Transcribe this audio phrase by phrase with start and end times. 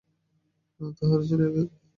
[0.79, 1.67] না, তাঁহারা চলিয়া গেছেন।